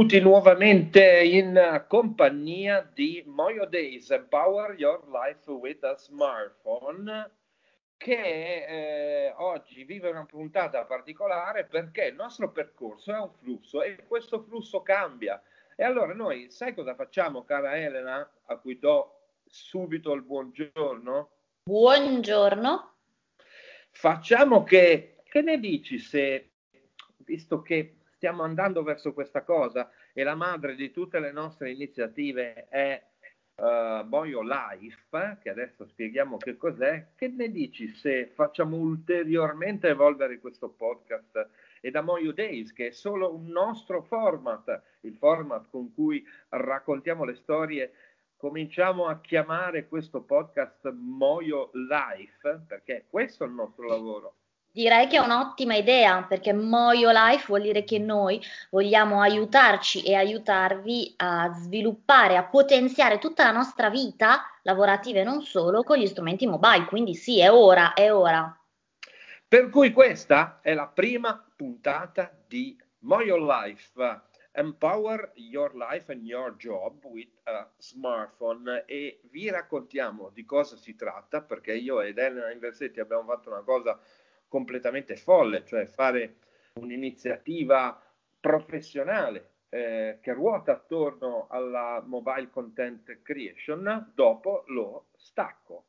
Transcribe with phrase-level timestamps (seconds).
[0.00, 7.30] Benvenuti nuovamente in compagnia di Moyo Days Empower Your Life with a Smartphone
[7.98, 14.06] che eh, oggi vive una puntata particolare perché il nostro percorso è un flusso e
[14.08, 15.38] questo flusso cambia.
[15.76, 21.30] E allora noi, sai cosa facciamo, cara Elena, a cui do subito il buongiorno?
[21.64, 22.94] Buongiorno.
[23.90, 26.52] Facciamo che, che ne dici se,
[27.18, 32.68] visto che stiamo andando verso questa cosa e la madre di tutte le nostre iniziative
[32.68, 33.02] è
[33.54, 40.38] uh, Boio Life, che adesso spieghiamo che cos'è, che ne dici se facciamo ulteriormente evolvere
[40.38, 41.48] questo podcast
[41.80, 47.24] e da Moyo Days, che è solo un nostro format, il format con cui raccontiamo
[47.24, 47.92] le storie
[48.36, 54.39] cominciamo a chiamare questo podcast Moyo Life, perché questo è il nostro lavoro.
[54.72, 58.40] Direi che è un'ottima idea perché Moyo Life vuol dire che noi
[58.70, 65.42] vogliamo aiutarci e aiutarvi a sviluppare, a potenziare tutta la nostra vita lavorativa e non
[65.42, 66.84] solo con gli strumenti mobile.
[66.84, 68.56] Quindi sì, è ora, è ora.
[69.48, 73.90] Per cui questa è la prima puntata di Moyo Life.
[74.52, 80.94] Empower your life and your job with a smartphone e vi raccontiamo di cosa si
[80.94, 83.98] tratta perché io ed Elena Inversetti abbiamo fatto una cosa
[84.50, 86.38] completamente folle, cioè fare
[86.74, 88.02] un'iniziativa
[88.40, 95.84] professionale eh, che ruota attorno alla mobile content creation dopo lo stacco.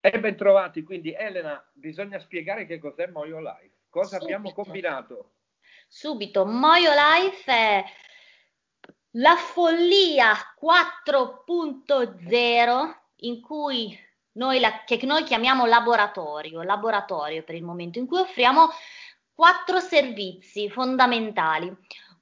[0.00, 3.77] E ben trovati, quindi Elena, bisogna spiegare che cos'è Moyo Life.
[3.90, 4.24] Cosa Subito.
[4.24, 5.30] abbiamo combinato?
[5.86, 7.82] Subito, Moyo Life è
[9.12, 13.98] la follia 4.0 in cui
[14.32, 18.68] noi, la, che noi chiamiamo laboratorio, laboratorio per il momento, in cui offriamo
[19.34, 21.74] quattro servizi fondamentali.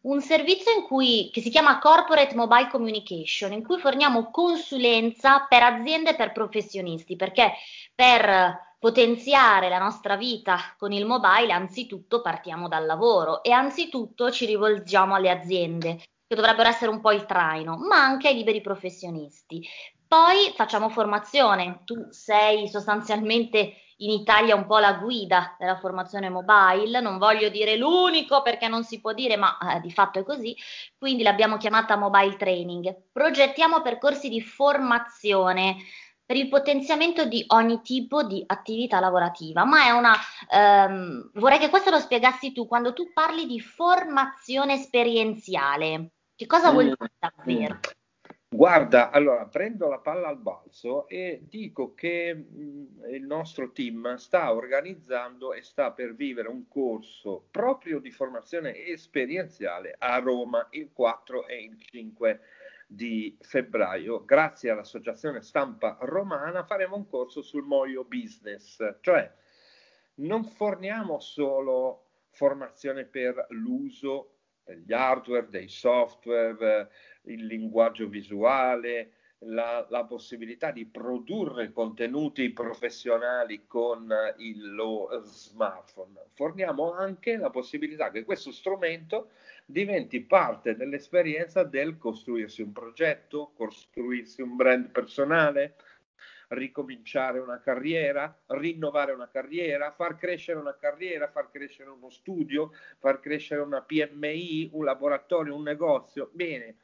[0.03, 5.65] Un servizio in cui, che si chiama Corporate Mobile Communication, in cui forniamo consulenza per
[5.65, 7.55] aziende e per professionisti, perché
[7.93, 14.47] per potenziare la nostra vita con il mobile, anzitutto partiamo dal lavoro e anzitutto ci
[14.47, 19.67] rivolgiamo alle aziende, che dovrebbero essere un po' il traino, ma anche ai liberi professionisti.
[20.07, 27.01] Poi facciamo formazione, tu sei sostanzialmente in Italia un po' la guida della formazione mobile,
[27.01, 30.55] non voglio dire l'unico perché non si può dire, ma eh, di fatto è così,
[30.99, 32.95] quindi l'abbiamo chiamata mobile training.
[33.11, 35.77] Progettiamo percorsi di formazione
[36.27, 40.13] per il potenziamento di ogni tipo di attività lavorativa, ma è una,
[40.53, 46.73] ehm, vorrei che questo lo spiegassi tu, quando tu parli di formazione esperienziale, che cosa
[46.73, 47.07] vuol dire mm.
[47.19, 47.79] davvero?
[48.49, 54.15] Guarda, allora prendo la palla al balzo e dico che mh, mm, il nostro team
[54.17, 60.91] sta organizzando e sta per vivere un corso proprio di formazione esperienziale a Roma il
[60.93, 62.41] 4 e il 5
[62.87, 69.31] di febbraio, grazie all'Associazione Stampa Romana, faremo un corso sul Moio Business, cioè
[70.17, 76.91] non forniamo solo formazione per l'uso degli hardware, dei software,
[77.23, 86.29] il linguaggio visuale, la, la, possibilità di produrre contenuti professionali con il lo smartphone.
[86.33, 89.31] Forniamo anche la possibilità che questo strumento
[89.67, 95.77] diventi parte dell'esperienza del costruirsi un progetto, costruirsi un brand personale,
[96.49, 103.21] ricominciare una carriera, rinnovare una carriera, far crescere una carriera, far crescere uno studio, far
[103.21, 106.31] crescere una PMI, un laboratorio, un negozio.
[106.33, 106.77] Bene,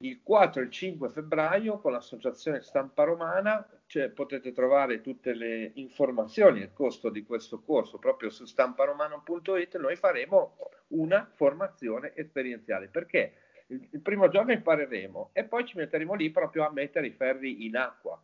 [0.00, 5.72] il 4 e il 5 febbraio con l'associazione Stampa Romana cioè, potete trovare tutte le
[5.74, 7.98] informazioni il costo di questo corso.
[7.98, 10.56] Proprio su stamparomano.it noi faremo
[10.88, 13.32] una formazione esperienziale perché
[13.68, 17.66] il, il primo giorno impareremo e poi ci metteremo lì proprio a mettere i ferri
[17.66, 18.20] in acqua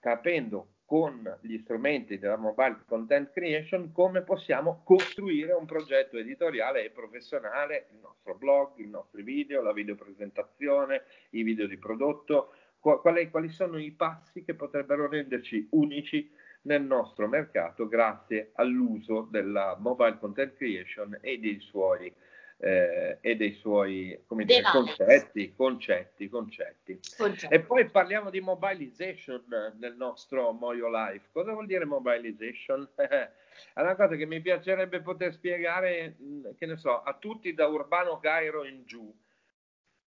[0.00, 6.88] capendo con gli strumenti della mobile content creation come possiamo costruire un progetto editoriale e
[6.88, 11.02] professionale, il nostro blog, i nostri video, la videopresentazione,
[11.32, 16.30] i video di prodotto, quali, quali sono i passi che potrebbero renderci unici
[16.62, 22.10] nel nostro mercato grazie all'uso della mobile content creation e dei suoi
[22.60, 27.54] eh, e dei suoi dire, concetti, concetti, concetti, concetti.
[27.54, 29.44] E poi parliamo di mobilization
[29.78, 31.28] nel nostro Moyo Life.
[31.32, 32.88] Cosa vuol dire mobilization?
[32.96, 36.16] è una cosa che mi piacerebbe poter spiegare,
[36.56, 39.14] che ne so, a tutti da Urbano Cairo in giù.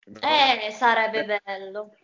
[0.05, 1.95] Eh, sarebbe bello.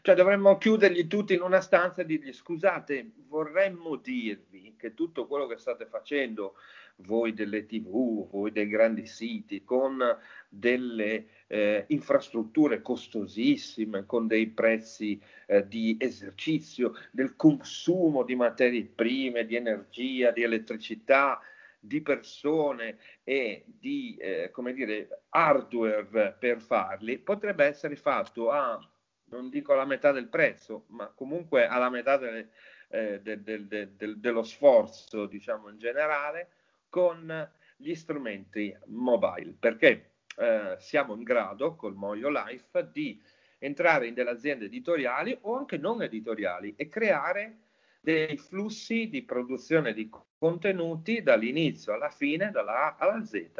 [0.00, 5.46] Cioè dovremmo chiuderli tutti in una stanza e dirgli scusate, vorremmo dirvi che tutto quello
[5.46, 6.54] che state facendo
[7.02, 10.02] voi delle tv, voi dei grandi siti, con
[10.48, 19.46] delle eh, infrastrutture costosissime, con dei prezzi eh, di esercizio, del consumo di materie prime,
[19.46, 21.40] di energia, di elettricità,
[21.80, 28.78] di persone e di eh, come dire, hardware per farli, potrebbe essere fatto a,
[29.26, 32.50] non dico alla metà del prezzo, ma comunque alla metà delle,
[32.88, 36.48] eh, del, del, del, dello sforzo, diciamo in generale,
[36.88, 43.20] con gli strumenti mobile, perché eh, siamo in grado col Moio Life di
[43.58, 47.58] entrare in delle aziende editoriali o anche non editoriali e creare
[48.00, 50.08] dei flussi di produzione di
[50.38, 53.50] contenuti dall'inizio alla fine, dalla A alla Z,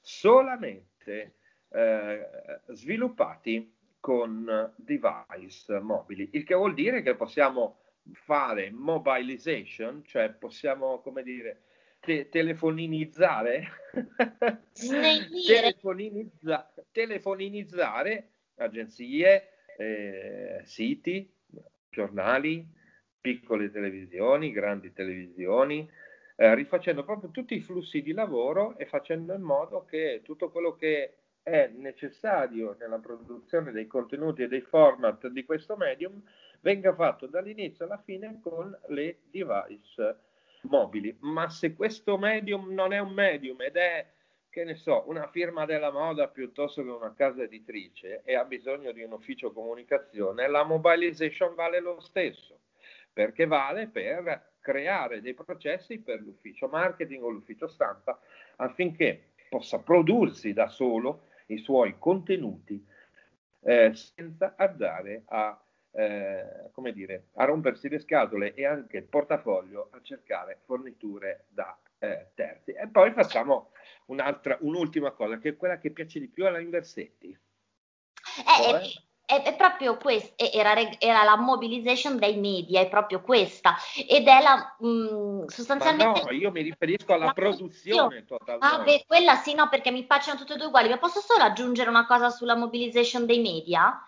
[0.00, 1.36] solamente
[1.68, 2.28] eh,
[2.68, 7.78] sviluppati con device mobili, il che vuol dire che possiamo
[8.12, 11.62] fare mobilization, cioè possiamo, come dire,
[12.04, 13.66] te- telefoninizzare,
[15.46, 21.32] telefoninizza- telefoninizzare agenzie, eh, siti,
[21.90, 22.66] giornali,
[23.20, 25.88] piccole televisioni, grandi televisioni,
[26.36, 30.74] eh, rifacendo proprio tutti i flussi di lavoro e facendo in modo che tutto quello
[30.74, 36.22] che è necessario nella produzione dei contenuti e dei format di questo medium
[36.60, 40.18] venga fatto dall'inizio alla fine con le device
[40.64, 41.16] mobili.
[41.20, 44.06] Ma se questo medium non è un medium ed è,
[44.50, 48.92] che ne so, una firma della moda piuttosto che una casa editrice e ha bisogno
[48.92, 52.60] di un ufficio comunicazione, la mobilization vale lo stesso,
[53.12, 58.18] perché vale per creare dei processi per l'ufficio marketing o l'ufficio stampa
[58.56, 62.82] affinché possa prodursi da solo i suoi contenuti
[63.60, 65.58] eh, senza andare a
[65.96, 71.78] eh, come dire, a rompersi le scatole e anche il portafoglio a cercare forniture da
[71.98, 72.72] eh, terzi.
[72.72, 73.70] E poi facciamo
[74.06, 77.28] un'altra, un'ultima cosa, che è quella che piace di più alla Inversetti.
[77.28, 78.62] Eh,
[79.26, 83.76] cioè, è, proprio questa, era, era, la mobilization dei media, è proprio questa,
[84.06, 86.22] ed è la mh, mm, sostanzialmente...
[86.22, 88.74] Ma no, io mi riferisco alla produzione totalmente.
[88.74, 91.44] Ah, beh, quella sì, no, perché mi piacciono tutte e due uguali, ma posso solo
[91.44, 94.04] aggiungere una cosa sulla mobilization dei media?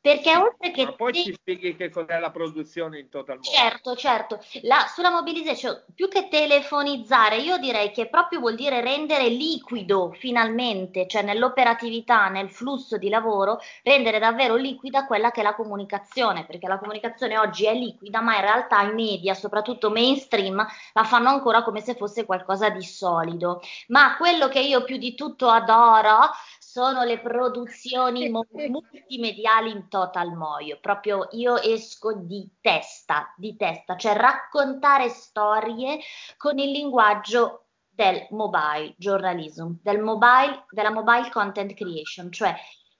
[0.00, 0.84] Perché oltre che...
[0.84, 1.22] Ma poi te...
[1.22, 3.48] ci spieghi che cos'è la produzione in total modo.
[3.48, 4.38] Certo, certo.
[4.62, 11.08] La, sulla mobilization, più che telefonizzare, io direi che proprio vuol dire rendere liquido finalmente,
[11.08, 16.68] cioè nell'operatività, nel flusso di lavoro, rendere davvero liquida quella che è la comunicazione, perché
[16.68, 21.64] la comunicazione oggi è liquida, ma in realtà i media, soprattutto mainstream, la fanno ancora
[21.64, 23.60] come se fosse qualcosa di solido.
[23.88, 29.94] Ma quello che io più di tutto adoro sono le produzioni multimediali in total
[30.36, 35.98] moio, proprio io esco di testa, di testa, cioè raccontare storie
[36.36, 42.54] con il linguaggio del mobile journalism, del mobile, della mobile content creation, cioè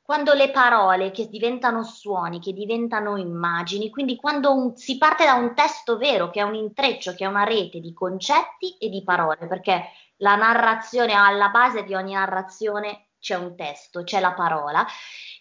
[0.07, 5.35] quando le parole che diventano suoni, che diventano immagini, quindi quando un, si parte da
[5.35, 9.03] un testo vero, che è un intreccio, che è una rete di concetti e di
[9.03, 9.83] parole, perché
[10.19, 14.87] la narrazione alla base di ogni narrazione c'è un testo, c'è la parola,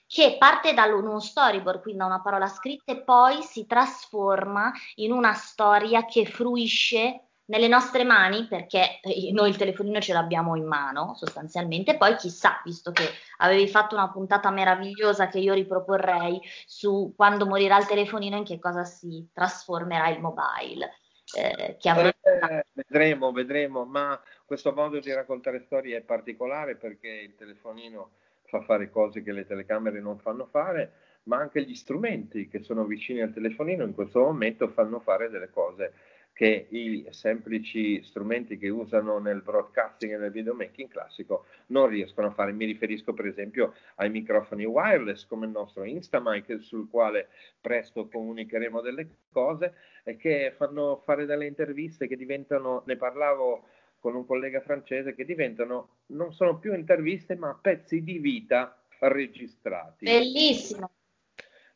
[0.08, 5.12] che parte da uno storyboard, quindi da una parola scritta e poi si trasforma in
[5.12, 10.66] una storia che fruisce nelle nostre mani, perché eh, noi il telefonino ce l'abbiamo in
[10.66, 17.14] mano sostanzialmente, poi chissà, visto che avevi fatto una puntata meravigliosa che io riproporrei su
[17.16, 21.00] quando morirà il telefonino, in che cosa si trasformerà il mobile.
[21.36, 28.12] Eh, eh, vedremo, vedremo, ma questo modo di raccontare storie è particolare perché il telefonino
[28.44, 30.92] fa fare cose che le telecamere non fanno fare,
[31.24, 35.50] ma anche gli strumenti che sono vicini al telefonino in questo momento fanno fare delle
[35.50, 35.94] cose
[36.36, 42.32] che i semplici strumenti che usano nel broadcasting e nel videomaking classico non riescono a
[42.32, 42.52] fare.
[42.52, 47.30] Mi riferisco per esempio ai microfoni wireless come il nostro Instamic sul quale
[47.62, 53.70] presto comunicheremo delle cose e che fanno fare delle interviste che diventano, ne parlavo
[54.02, 60.04] con un collega francese, che diventano, non sono più interviste ma pezzi di vita registrati.
[60.04, 60.92] Bellissimo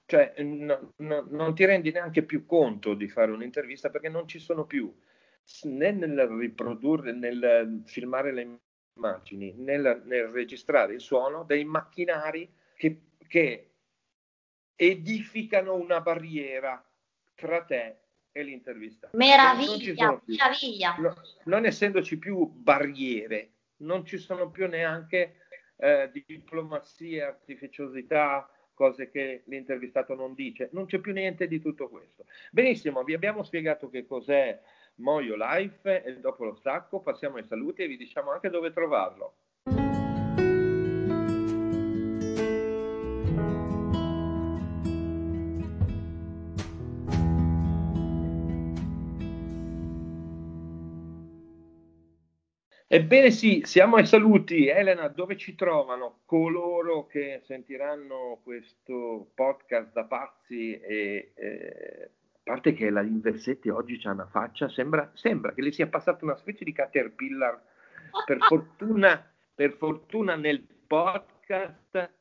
[0.09, 4.39] cioè no, no, non ti rendi neanche più conto di fare un'intervista perché non ci
[4.39, 4.91] sono più
[5.65, 8.59] né nel riprodurre, nel filmare le
[8.95, 13.73] immagini, nel, nel registrare il suono dei macchinari che, che
[14.75, 16.83] edificano una barriera
[17.35, 17.97] tra te
[18.31, 19.11] e l'intervista.
[19.13, 20.95] Meraviglia, meraviglia.
[20.97, 21.13] No,
[21.43, 23.51] non essendoci più barriere,
[23.81, 25.35] non ci sono più neanche
[25.75, 28.49] eh, diplomazia, artificiosità,
[28.79, 30.69] cose che l'intervistato non dice.
[30.71, 32.24] Non c'è più niente di tutto questo.
[32.50, 34.57] Benissimo, vi abbiamo spiegato che cos'è
[34.95, 39.33] Moio Life e dopo lo stacco passiamo ai saluti e vi diciamo anche dove trovarlo.
[52.91, 54.67] Ebbene sì, siamo ai saluti.
[54.67, 62.74] Elena, dove ci trovano coloro che sentiranno questo podcast da pazzi e eh, a parte
[62.74, 66.63] che la Inversetti oggi c'ha una faccia, sembra, sembra, che le sia passata una specie
[66.63, 67.62] di caterpillar.
[68.25, 72.12] Per fortuna, per fortuna nel podcast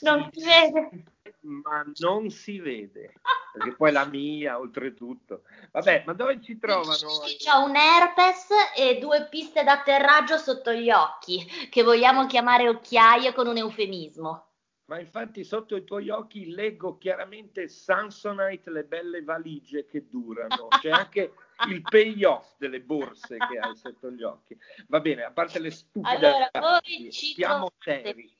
[0.00, 1.04] non si vede.
[1.40, 3.12] Ma non si vede
[3.56, 5.42] perché poi la mia oltretutto.
[5.72, 7.08] Vabbè, ma dove ci trovano?
[7.38, 13.46] C'è un herpes e due piste d'atterraggio sotto gli occhi, che vogliamo chiamare occhiaie con
[13.46, 14.44] un eufemismo.
[14.86, 20.68] Ma infatti sotto i tuoi occhi leggo chiaramente Samsonite, le belle valigie che durano.
[20.80, 21.32] C'è anche
[21.68, 24.56] il payoff delle borse che hai sotto gli occhi.
[24.86, 28.32] Va bene, a parte le stupide allora, voi ci siamo seri.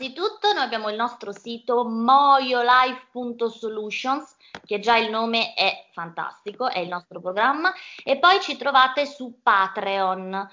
[0.00, 6.88] Innanzitutto noi abbiamo il nostro sito moiolife.solutions, che già il nome è fantastico, è il
[6.88, 7.70] nostro programma,
[8.02, 10.48] e poi ci trovate su Patreon.